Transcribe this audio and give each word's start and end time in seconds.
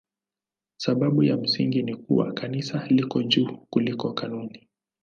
Sababu 0.77 1.23
ya 1.23 1.37
msingi 1.37 1.83
ni 1.83 1.95
kuwa 1.95 2.33
Kanisa 2.33 2.87
liko 2.87 3.23
juu 3.23 3.57
kuliko 3.69 4.13
kanuni. 4.13 4.67